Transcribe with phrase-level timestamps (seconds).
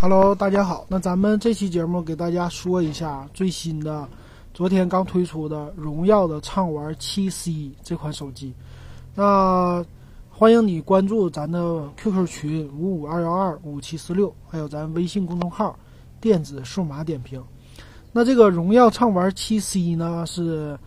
[0.00, 0.84] Hello，大家好。
[0.88, 4.06] 那咱们这期节目给大家说一下最新的，
[4.52, 8.52] 昨天刚推出的荣耀的畅玩七 C 这款手机。
[9.14, 9.82] 那
[10.28, 15.78] 欢迎你关注咱的 QQ 群五五二幺二五七四六，还有咱微信公众号
[16.20, 17.42] 电子数码点评。
[18.12, 20.78] 那这个荣耀畅玩七 C 呢是，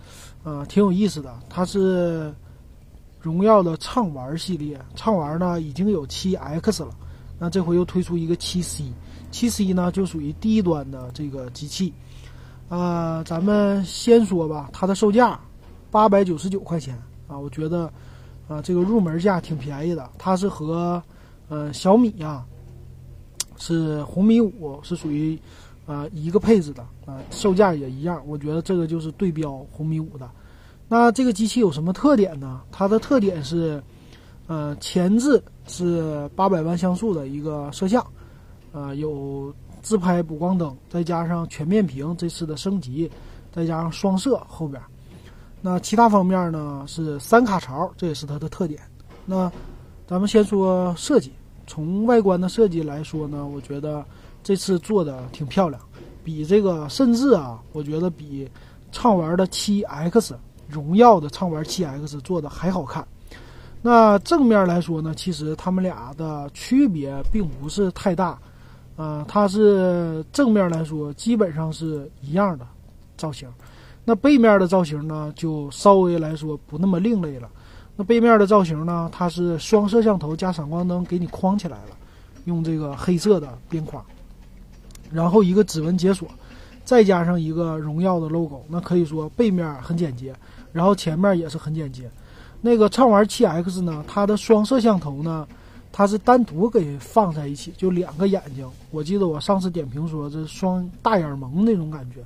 [0.44, 1.34] 呃，挺有意思的。
[1.50, 2.32] 它是
[3.20, 6.90] 荣耀的畅玩系列，畅玩呢已经有七 X 了。
[7.40, 8.86] 那这回又推出一个七 C，
[9.30, 11.94] 七 C 呢就属于低端的这个机器，
[12.68, 15.40] 呃，咱们先说吧，它的售价
[15.92, 17.92] 八百九十九块钱啊，我觉得
[18.48, 20.10] 啊这个入门价挺便宜的。
[20.18, 21.02] 它是和
[21.48, 22.44] 呃小米呀
[23.58, 25.38] 是红米五是属于
[25.86, 28.20] 啊一个配置的啊，售价也一样。
[28.26, 30.28] 我觉得这个就是对标红米五的。
[30.88, 32.62] 那这个机器有什么特点呢？
[32.72, 33.80] 它的特点是。
[34.50, 38.06] 呃，前置是八百万像素的一个摄像，
[38.72, 43.10] 呃，有自拍补光灯，再加上全面屏这次的升级，
[43.52, 44.82] 再加上双摄后边。
[45.62, 48.80] 那其他方面呢是三卡槽，这也是它的特点。
[49.26, 49.52] 那
[50.06, 51.32] 咱们先说设计，
[51.66, 54.06] 从外观的设计来说呢，我觉得
[54.44, 55.82] 这次做的挺漂亮，
[56.24, 58.50] 比这个甚至啊，我觉得比
[58.92, 60.34] 畅玩的七 X，
[60.68, 63.06] 荣耀的畅玩七 X 做的还好看。
[63.82, 68.38] 那正面来说呢，其实它们俩的区别并不是太大，
[68.96, 72.68] 呃，它是正面来说基本上是一样的
[73.16, 73.48] 造型，
[74.04, 77.50] 那背面的造型呢就稍微来说不那么另类了。
[77.96, 81.98] 那背面的造型呢，它是双摄像头加闪光灯给你框起来了，
[82.46, 84.04] 用这个黑色的边框，
[85.12, 86.28] 然后一个指纹解锁，
[86.84, 90.36] 再加上一个荣耀的 logo，那可以说背面很简洁，
[90.74, 92.10] 然后前面也是很简洁。
[92.60, 94.04] 那个畅玩七 X 呢？
[94.08, 95.48] 它的双摄像头呢，
[95.92, 98.68] 它是单独给放在一起，就两个眼睛。
[98.90, 102.26] 我记得我上次点评说这双大眼萌那种感觉，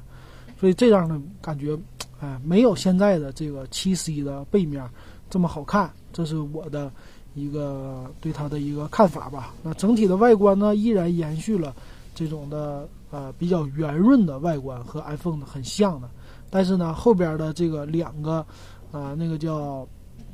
[0.59, 1.77] 所以这样的感觉，
[2.21, 4.83] 哎，没有现在的这个七 C 的背面
[5.29, 5.91] 这么好看。
[6.13, 6.89] 这是我的
[7.35, 9.53] 一个对它的一个看法吧。
[9.61, 11.75] 那整体的外观呢，依然延续了
[12.15, 16.09] 这种的呃比较圆润的外观，和 iPhone 很像的。
[16.49, 18.45] 但是呢，后边的这个两个
[18.93, 19.85] 啊，那个叫。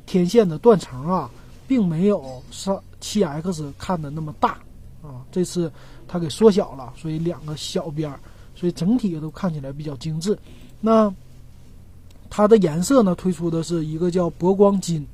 [0.08, 1.30] 天线的断层啊，
[1.68, 4.58] 并没有上七 X 看的那么大
[5.04, 5.72] 啊，这次
[6.08, 8.20] 它给缩小了，所以两个小边儿，
[8.56, 10.36] 所以整体都看起来比较精致。
[10.82, 11.14] 那
[12.30, 15.06] 它的颜色呢，推出的是一个叫铂光金，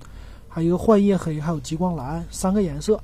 [0.47, 2.99] 还有一个幻夜黑，还有极光蓝三个颜色。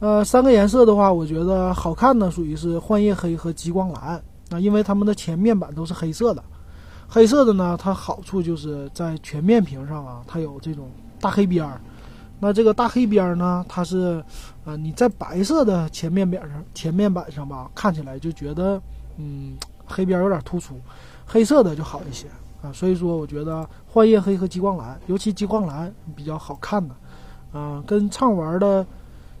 [0.00, 6.44] 呃，三个颜色的话，我觉得好看的属于是幻夜黑和极光蓝啊，因为它们的前面板都是黑色的。
[7.14, 10.90] 黑色的呢，它好处就是在全面屏上啊，它有这种。
[11.20, 11.80] 大黑边儿，
[12.40, 13.64] 那这个大黑边儿呢？
[13.66, 14.22] 它是，
[14.64, 18.82] 呃，你在白色的前面板上、前面板上吧，看起来就觉得，
[19.16, 19.54] 嗯，
[19.86, 20.74] 黑边有点突出，
[21.24, 22.26] 黑色的就好一些
[22.60, 22.70] 啊。
[22.74, 26.94] 所以说，我觉得幻夜黑和极光蓝，尤其极光蓝比较好看的，
[27.58, 28.84] 啊，跟畅玩的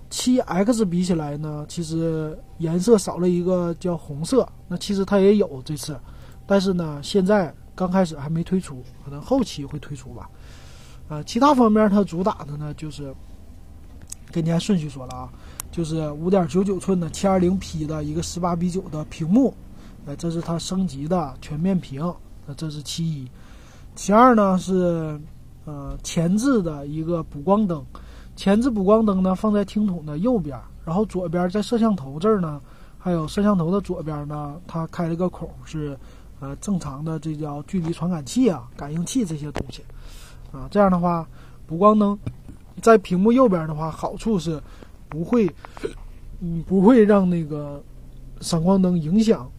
[0.08, 4.48] 七 X 比起来呢，其实颜色少了一个叫红色。
[4.68, 5.98] 那其实它也有这次，
[6.46, 10.28] 但是呢，现在刚开始还没推出，可能后期会推出吧。
[11.08, 13.14] 啊，其他方面它主打的呢，就是
[14.32, 15.28] 跟你按顺序说了啊，
[15.70, 19.52] 就是五点九九寸的七二零 P 的一个十八比九的屏幕，
[20.06, 22.12] 哎，这是它升级的全面屏，
[22.46, 23.28] 那这是其一。
[23.94, 25.20] 其二呢是
[25.66, 27.84] 呃前置的一个补光灯，
[28.34, 32.60] 前置补光灯呢放在听筒的右边，然后左边在摄像头这儿呢，
[32.98, 35.96] 还有摄像头的左边呢，它开了个孔是
[36.40, 39.82] 呃正常的，这叫距离传感器啊、感应器这些东西。
[40.52, 41.26] 啊，这样的话，
[41.66, 42.16] 补光灯
[42.80, 44.62] 在屏幕右边的话，好处是
[45.08, 45.52] 不会，
[46.40, 47.82] 嗯，不会让那个
[48.40, 49.50] 闪光灯影响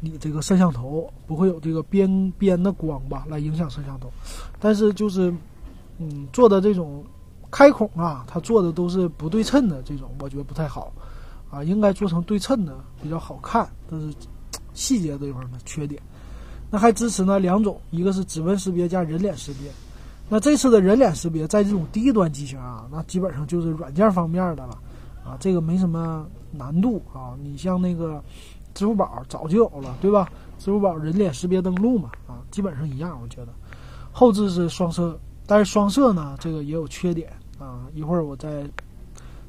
[0.00, 4.12] 你这个摄像头，不会有这个边边的光吧来影响摄像头。
[4.58, 5.32] 但是就是，
[5.98, 7.04] 嗯，做的这种
[7.50, 10.92] 开孔啊，它做的都是不对称的这种，我觉得不太好
[11.50, 13.70] 啊，应该做成对称的比较好看。
[13.88, 14.14] 但是
[14.74, 16.00] 细节这方的缺点。
[16.70, 19.70] 那还支持呢两种，一个是指纹识别加人脸识别。
[20.28, 24.78] 那这次的人脸识别，在这种低端机型啊，那基本上就是软件方面的了，
[25.22, 27.36] 啊，这个没什么难度啊。
[27.42, 28.22] 你像那个
[28.72, 30.30] 支付宝早就有了，对吧？
[30.58, 33.18] 支付宝人脸识别登录嘛，啊，基本上一样。
[33.20, 33.52] 我觉得
[34.10, 37.82] 后置是双摄，但是双摄呢，这个也有缺点啊。
[37.92, 38.64] 一会儿我在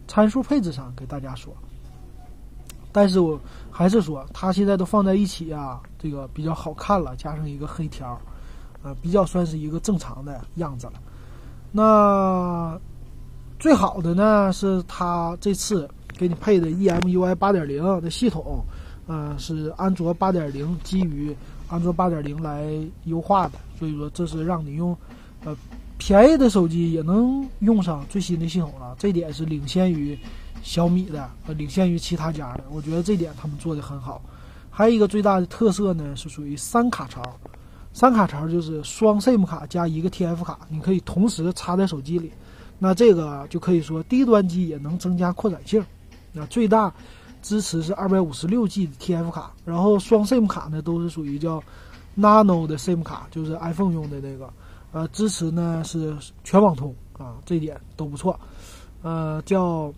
[0.06, 1.54] 参数配置上给大家说。
[2.94, 3.38] 但是我
[3.70, 8.18] 还是说，它现在都放在一起啊，这个比较好看了，加上一个黑条。
[8.84, 10.94] 啊，比较算是一个正常的样子了。
[11.72, 12.78] 那
[13.58, 18.62] 最好的呢，是它这次给你配的 EMUI 八点零的系统，
[19.08, 21.34] 呃，是安卓八点零基于
[21.70, 22.74] 安卓八点零来
[23.06, 24.94] 优化的，所以说这是让你用
[25.46, 25.56] 呃
[25.98, 30.20] 便宜的手机也能用上最新的系统了，这点是领先于
[30.64, 34.20] 小米的，呃，领先于其他家的，我觉得这点他们做的很好。
[34.72, 37.22] 还有一个最大的特色呢，是属于三卡槽。
[37.94, 42.32] 三卡槽就是双 SIM 卡加一个 TF 卡，你可以同时插在手机里。
[42.80, 45.86] 那这个就可以说低端机也能增加扩展性。
[46.32, 46.92] 那最大
[47.44, 51.62] 支持是二百五十六 G 的 TF 卡，然后双 SIM 卡呢都是属于叫
[52.18, 54.52] Nano 的 SIM 卡，就是 iPhone 用的那个。
[54.92, 58.40] 呃，支持呢是全网通啊，这点都不错。
[59.04, 59.94] 呃，叫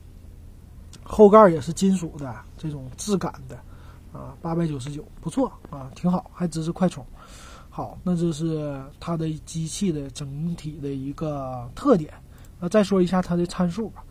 [1.05, 3.57] 后盖也是金属的这种质感的。
[4.11, 7.05] 啊，八百九十九，不错啊，挺好，还支持快充。
[7.69, 12.13] 好，那这是它的机器的整体的一个特点。
[12.57, 14.01] 那再说一下它的参数吧。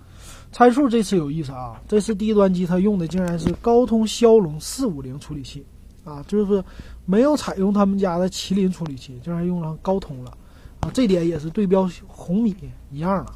[0.52, 5.64] 参数这次有意思啊，这次低端机它用的竟然是高通骁龙四五零处理器
[6.05, 6.62] 啊，就是
[7.06, 10.37] 没有采用他们家的麒麟处理器，竟然用上高通了
[10.81, 12.55] 啊，这点也是对标红米
[12.90, 13.35] 一样了。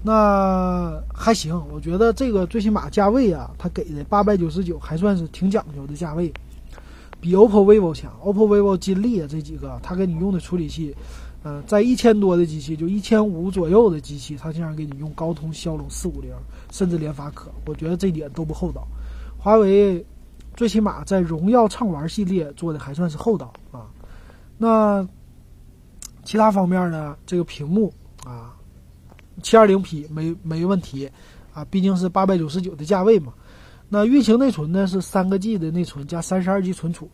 [0.00, 6.32] 那还行，我觉得这个最起码价位啊，它给的八百九十九还算是挺讲究的价位，
[7.20, 8.12] 比 OPPO、vivo 强。
[8.22, 10.94] OPPO、vivo、金立啊这几个，它给你用的处理器，
[11.42, 16.32] 呃，在一千多的机器，就一千五左右的机器，它竟然给你用高通骁龙四五零，
[16.70, 18.86] 甚至联发科，我觉得这点都不厚道。
[19.36, 20.04] 华为
[20.54, 23.86] 最起码在荣耀畅玩系列做的还算是厚道啊。
[24.56, 25.06] 那
[26.22, 27.16] 其他方面呢？
[27.26, 27.92] 这个屏幕
[28.24, 28.54] 啊。
[29.42, 31.08] 七二零 P 没没问题，
[31.52, 33.32] 啊，毕竟是八百九十九的价位嘛。
[33.88, 37.08] 那运行内存呢是三个 G 的内存加三十二 G 存储，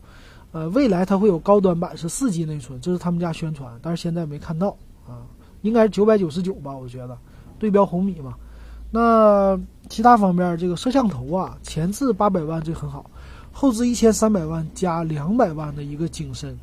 [0.51, 4.75] 呃，未来它会有高端版是四 G 内存，这是他们家宣传，但是现在没看到
[5.07, 5.23] 啊，
[5.61, 7.17] 应该是九百九十九吧，我觉得，
[7.57, 8.33] 对标红米嘛。
[8.91, 13.09] 那其他方面，这个摄像头啊，前置八百万这很好，
[13.51, 16.57] 后置一千三百万加两百万的一个景深，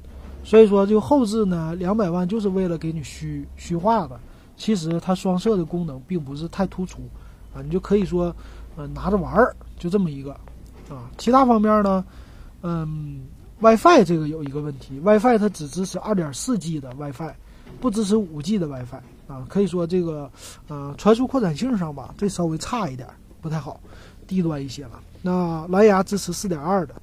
[0.45, 4.21] 所以说就后置呢两百万就是为了给你虚虚化的。
[4.57, 7.03] 其实它双摄的功能并不是太突出，
[7.55, 8.35] 啊，你就可以说，
[8.77, 10.33] 呃，拿着玩儿，就这么一个，
[10.89, 12.05] 啊，其他方面呢，
[12.63, 13.23] 嗯
[13.61, 17.35] ，WiFi 这个有一个问题，WiFi 它只支持 2.4G 的 WiFi，
[17.81, 20.31] 不支持 5G 的 WiFi，啊，可以说这个，
[20.69, 23.09] 呃，传输扩展性上吧，这稍微差一点，
[23.41, 23.81] 不太好，
[24.27, 25.01] 低端一些了。
[25.23, 26.95] 那蓝牙支持4.2的，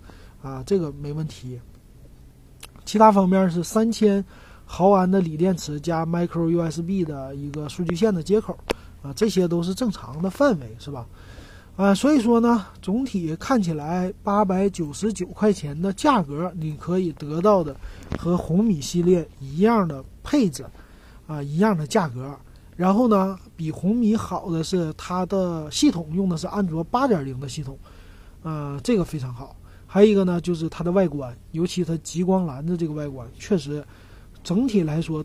[0.42, 1.60] 啊，这个没问题。
[2.86, 4.24] 其他方面是三千。
[4.72, 8.56] 毫安的锂电池加 micro USB 的一个数据线的接口，
[9.02, 11.08] 啊，这些都是正常的范围，是吧？
[11.76, 17.76] 啊，所以说呢，总体看起来八百九十九块钱的价格，你可以得到的
[18.20, 20.64] 和红米系列一样的配置，
[21.26, 22.38] 啊，一样的价格。
[22.76, 27.76] 然后呢，比红米好的是它的系统用的是安卓八点零的系统，
[28.44, 29.56] 呃，这个非常好。
[29.88, 33.84] 还有一个呢，就是它的外观，尤其它极光蓝的这个外观，确实。
[34.44, 35.24] 整体来说，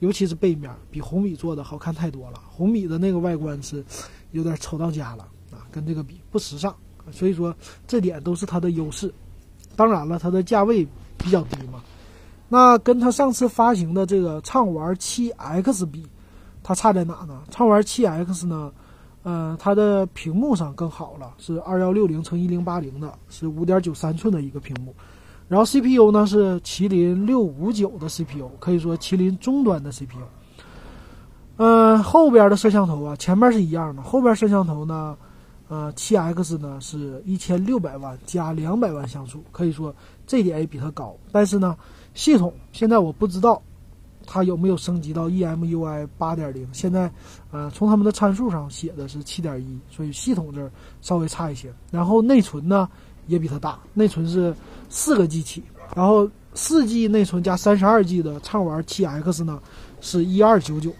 [0.00, 2.40] 尤其是背面，比红米做的好看太多了。
[2.48, 3.84] 红米的那个外观是
[4.32, 6.74] 有点丑到家了啊，跟这个比不时尚。
[7.12, 7.54] 所以说
[7.86, 9.12] 这点都是它的优势。
[9.76, 10.86] 当然了，它的价位
[11.16, 11.82] 比较低嘛。
[12.48, 16.06] 那跟它上次发行的这个畅玩 7X 比，
[16.62, 17.42] 它差在哪呢？
[17.50, 18.72] 畅玩 7X 呢，
[19.22, 24.94] 呃，它的屏幕上更好了，是二幺六零乘一零八零的，是五点九三寸的一个屏幕。
[25.48, 30.18] 然后 CPU 呢是麒麟六五九的 CPU，可以说麒麟中端的 CPU。
[31.58, 35.16] 嗯，后边的摄像头啊，前面是一样的，后边摄像头呢，
[35.68, 39.94] 呃，7X 呢是一千六百万加两百万像素，可以说
[40.26, 41.16] 这点也比它高。
[41.30, 41.76] 但是呢，
[42.12, 43.62] 系统现在我不知道
[44.26, 47.10] 它有没有升级到 EMUI 八点零，现在
[47.52, 51.72] 呃从他们的参数上写的是七点一，所以系统这儿稍微差一些。
[51.90, 52.88] 然后内存呢？
[53.28, 54.54] 也比它大，内存是
[54.88, 55.62] 四个 G 起，
[55.94, 59.60] 然后四 G 内存加三十二 G 的畅玩 7X 呢，
[60.00, 60.92] 是一二九九，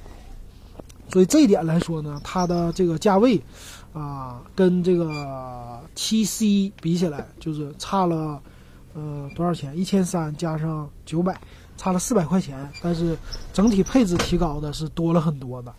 [1.13, 3.41] 所以这一点来说呢，它的这个价位
[3.93, 8.41] 啊，跟这个七 C 比起来，就是差了
[8.95, 9.77] 呃多少钱？
[9.77, 11.41] 一千三加上九百，
[11.77, 13.17] 差了四百块钱，但是
[13.53, 15.73] 整体配置提高的是多了很多的。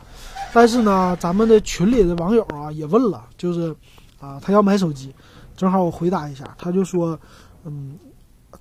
[0.53, 3.75] 但是呢，咱们的群里的网友啊也问了，就是
[4.19, 5.13] 啊，他要买手机。
[5.55, 7.19] 正好我回答一下，他就说，
[7.67, 7.97] 嗯，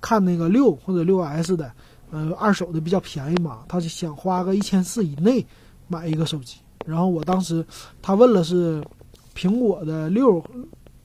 [0.01, 1.71] 看那个六或者六 S 的，
[2.11, 5.43] 呃，二手的比较便宜嘛，他就想花个一千四以内
[5.87, 6.59] 买一个手机。
[6.85, 7.65] 然后我当时
[8.01, 8.83] 他问了是
[9.33, 10.43] 苹果的六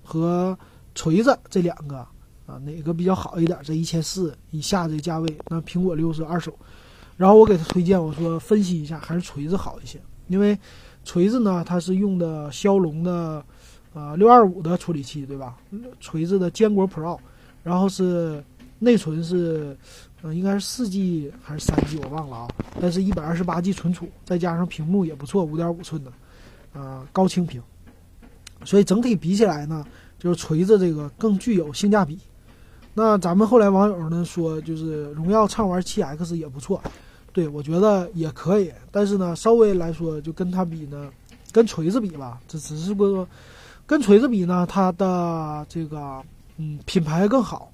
[0.03, 0.59] 和
[0.95, 1.99] 锤子这两个
[2.45, 3.59] 啊，哪个比较好一点？
[3.63, 6.53] 这一千四以下这价位，那苹果六是二手。
[7.17, 10.59] 然后我给他推荐，我说分析一下，还是锤子好一些，因为
[11.05, 13.45] 锤子呢，它是用的骁龙的。
[13.95, 15.59] 呃六二五的处理器，对吧？
[16.01, 17.19] 锤子的坚果 Pro，
[17.63, 18.43] 然后是
[18.79, 19.77] 内存是，
[20.23, 22.49] 嗯，应该是四 G 还是三 G，我忘了啊。
[22.81, 26.13] 但是一百二十八 G 存储，再加上屏幕也不错，五点五寸的，
[26.73, 27.63] 啊，高清屏。
[28.65, 29.85] 所以整体比起来呢，
[30.19, 32.19] 就是锤子这个更具有性价比。
[32.95, 36.83] 那咱们后来网友呢说，就是荣耀畅玩七 X 也不错，
[37.33, 38.71] 对我觉得也可以。
[38.91, 41.11] 但是呢，稍微来说就跟它比呢，
[41.51, 43.27] 跟锤子比吧，这只是说
[43.87, 46.23] 跟锤子比呢，它的这个
[46.63, 47.73] 嗯品牌更好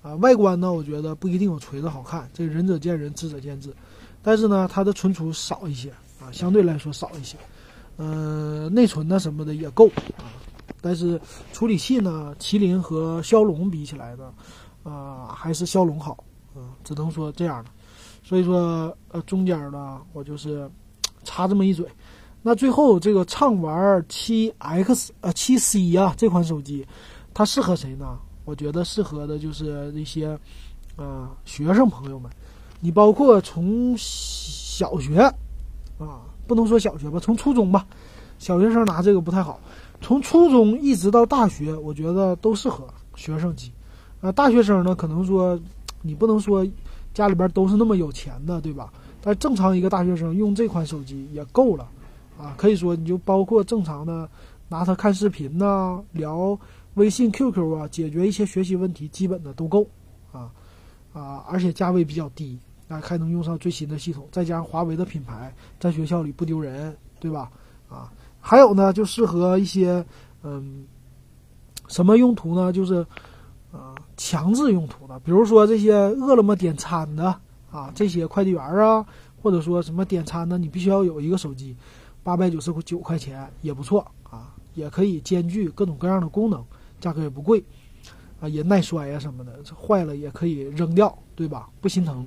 [0.00, 3.74] 啊，外观呢我觉得不一定有锤子好看，这仁者见仁，智者见智。
[4.22, 5.90] 但是呢，它的存储少一些
[6.20, 7.36] 啊，相对来说少一些。
[7.96, 10.30] 嗯，内存呢什么的也够啊，
[10.80, 11.20] 但是
[11.52, 14.32] 处理器呢，麒麟和骁龙比起来呢，
[14.84, 16.12] 啊，还是骁龙好
[16.54, 17.70] 啊，只能说这样的。
[18.22, 20.70] 所以说，呃，中间呢，我就是
[21.24, 21.84] 插这么一嘴。
[22.40, 26.86] 那最后这个畅玩七 X 呃七 C 啊这款手机，
[27.34, 28.16] 它适合谁呢？
[28.48, 30.28] 我觉得适合的就是那些
[30.96, 32.30] 啊学生朋友们，
[32.80, 35.18] 你包括从小学
[35.98, 36.22] 啊。
[36.46, 37.86] 不能说小学吧，从初中吧，
[38.38, 39.60] 小学生拿这个不太好。
[40.00, 43.70] 从初中一直到大学，我觉得都适合学生机。
[44.22, 45.60] 啊，大学生呢，可能说
[46.00, 46.66] 你不能说
[47.12, 48.90] 家里边都是那么有钱的，对吧？
[49.20, 51.86] 但正常一个大学生用这款手机也够了，
[52.40, 54.26] 啊，可以说你就包括正常的
[54.70, 56.58] 拿它看视频呐、聊
[56.98, 59.88] 微信、QQ 啊，解决一些学习问题，基本的都够，
[60.30, 60.52] 啊
[61.14, 62.58] 啊，而且价位比较低。
[62.90, 67.50] 那还能用上最新的系统，再加上华为的品牌，在学校里不丢人，对吧？
[67.88, 70.02] 啊，还有呢，就适合一些
[70.42, 70.86] 嗯，
[71.86, 72.72] 什么用途呢？
[72.72, 73.06] 就是
[73.70, 77.38] 啊，强制用途的，比如说这些饿了么点餐的
[77.70, 79.04] 啊，这些快递员啊，
[79.42, 81.76] 或者说什么点餐的，你必须要有一个手机，
[82.22, 86.64] 八百九十九块钱也不错啊，也可以兼具各种各样的功能，
[87.00, 87.62] 价格也不贵
[88.40, 91.68] 啊，也耐摔呀什么的，这坏了也可以扔掉，对吧？
[91.80, 92.26] 不心疼。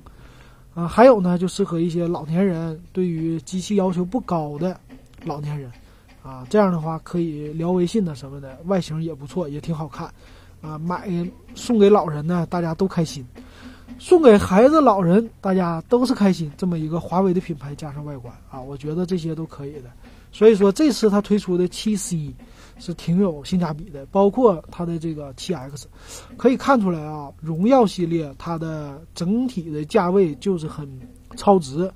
[0.74, 4.80] 啊，还有呢，就适合一些老年人，对于机器要求不高的
[5.26, 5.70] 老年人，
[6.24, 10.10] 啊，这样的话可以聊微信的什么的，外形也不错，也挺好看，
[10.62, 11.10] 啊，买
[11.56, 13.22] 送给老人呢，大家都开心；
[14.00, 16.50] 送给孩子、老人，大家都是开心。
[16.58, 19.92] 这么一个华为的品牌加上外观，啊，我觉得这些都可以的。
[20.32, 22.34] 所以说，这次它推出的七 C。
[22.82, 25.88] 是挺有性价比的，包括它的这个七 X，
[26.36, 30.90] 可以看出来啊，荣耀系列它的整体的价位就是很
[31.38, 31.90] 超值，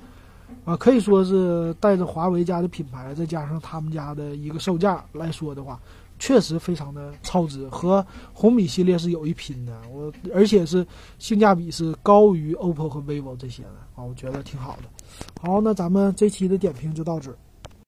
[0.63, 5.79] 啊，可以说是带着华为家的品牌，再加上他们家的一个售价来说的话，
[6.19, 9.75] 确实非常的超值，和红米系列是有一拼的。
[9.91, 10.85] 我而且是
[11.17, 14.83] 性价比是高于 OPPO 和 vivo 这些的啊，我觉得挺好的。
[15.41, 17.35] 好，那咱们这期的点评就到这。